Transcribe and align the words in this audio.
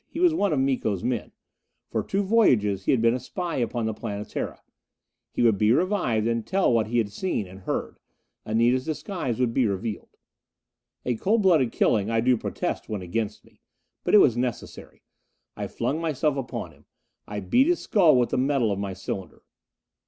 He 0.09 0.19
was 0.19 0.33
one 0.33 0.51
of 0.51 0.57
Miko's 0.59 1.03
men: 1.03 1.31
for 1.91 2.01
two 2.01 2.23
voyages 2.23 2.85
he 2.85 2.91
had 2.91 3.03
been 3.03 3.13
a 3.13 3.19
spy 3.19 3.57
upon 3.57 3.85
the 3.85 3.93
Planetara. 3.93 4.59
He 5.31 5.43
would 5.43 5.59
be 5.59 5.71
revived 5.71 6.25
and 6.25 6.43
tell 6.43 6.73
what 6.73 6.87
he 6.87 6.97
had 6.97 7.11
seen 7.11 7.45
and 7.45 7.59
heard. 7.59 7.99
Anita's 8.43 8.83
disguise 8.83 9.39
would 9.39 9.53
be 9.53 9.67
revealed. 9.67 10.17
A 11.05 11.17
cold 11.17 11.43
blooded 11.43 11.71
killing 11.71 12.09
I 12.09 12.19
do 12.19 12.35
protest 12.35 12.89
went 12.89 13.03
against 13.03 13.45
me. 13.45 13.61
But 14.03 14.15
it 14.15 14.21
was 14.21 14.35
necessary. 14.35 15.03
I 15.55 15.67
flung 15.67 16.01
myself 16.01 16.35
upon 16.35 16.71
him. 16.71 16.85
I 17.27 17.39
beat 17.39 17.67
his 17.67 17.79
skull 17.81 18.15
with 18.17 18.29
the 18.31 18.39
metal 18.39 18.71
of 18.71 18.79
my 18.79 18.93
cylinder. 18.93 19.43